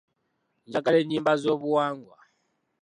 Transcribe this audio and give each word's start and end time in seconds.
Njagala 0.67 0.97
ennyimba 1.01 1.31
z'obuwangwa. 1.41 2.17